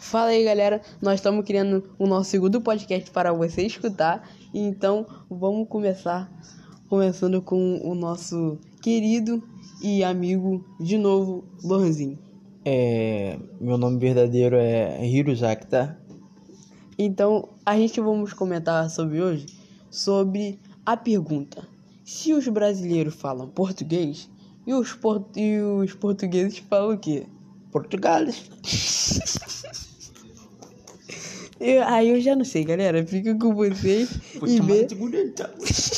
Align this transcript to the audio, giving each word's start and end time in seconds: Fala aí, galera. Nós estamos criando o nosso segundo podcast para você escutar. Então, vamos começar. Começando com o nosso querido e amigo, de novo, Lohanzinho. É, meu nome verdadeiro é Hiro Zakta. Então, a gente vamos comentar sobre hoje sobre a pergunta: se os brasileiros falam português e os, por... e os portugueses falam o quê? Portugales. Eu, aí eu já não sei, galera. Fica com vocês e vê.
Fala 0.00 0.30
aí, 0.30 0.42
galera. 0.42 0.80
Nós 1.00 1.16
estamos 1.16 1.44
criando 1.44 1.84
o 1.98 2.06
nosso 2.06 2.30
segundo 2.30 2.58
podcast 2.62 3.10
para 3.10 3.34
você 3.34 3.66
escutar. 3.66 4.26
Então, 4.52 5.06
vamos 5.28 5.68
começar. 5.68 6.32
Começando 6.88 7.42
com 7.42 7.78
o 7.84 7.94
nosso 7.94 8.58
querido 8.80 9.42
e 9.82 10.02
amigo, 10.02 10.64
de 10.80 10.96
novo, 10.96 11.44
Lohanzinho. 11.62 12.18
É, 12.64 13.38
meu 13.60 13.76
nome 13.76 13.98
verdadeiro 13.98 14.56
é 14.56 15.06
Hiro 15.06 15.36
Zakta. 15.36 15.98
Então, 16.98 17.50
a 17.64 17.76
gente 17.76 18.00
vamos 18.00 18.32
comentar 18.32 18.88
sobre 18.88 19.20
hoje 19.20 19.46
sobre 19.90 20.58
a 20.84 20.96
pergunta: 20.96 21.68
se 22.02 22.32
os 22.32 22.48
brasileiros 22.48 23.14
falam 23.14 23.48
português 23.48 24.30
e 24.66 24.72
os, 24.72 24.94
por... 24.94 25.26
e 25.36 25.60
os 25.60 25.92
portugueses 25.92 26.56
falam 26.58 26.94
o 26.94 26.98
quê? 26.98 27.26
Portugales. 27.70 28.50
Eu, 31.60 31.82
aí 31.84 32.08
eu 32.08 32.20
já 32.20 32.34
não 32.34 32.44
sei, 32.44 32.64
galera. 32.64 33.06
Fica 33.06 33.34
com 33.34 33.54
vocês 33.54 34.10
e 34.46 34.60
vê. 34.60 34.86